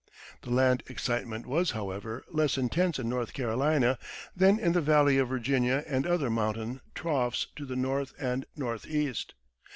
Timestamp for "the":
0.41-0.49, 4.71-4.81, 7.67-7.75